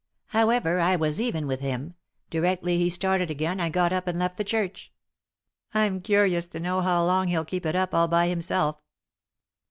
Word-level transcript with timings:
However, 0.29 0.79
I 0.79 0.95
was 0.95 1.21
even 1.21 1.45
with 1.45 1.59
him. 1.59 1.93
Directly 2.31 2.79
he 2.79 2.89
started 2.89 3.29
again 3.29 3.59
I 3.59 3.69
got 3.69 3.93
up 3.93 4.07
and 4.07 4.17
left 4.17 4.37
the 4.37 4.43
church. 4.43 4.91
I'm 5.75 6.01
curious 6.01 6.47
to 6.47 6.59
know 6.59 6.81
how 6.81 7.05
long 7.05 7.27
hell 7.27 7.45
keep 7.45 7.67
it 7.67 7.75
up 7.75 7.93
all 7.93 8.07
by 8.07 8.27
himself." 8.27 8.81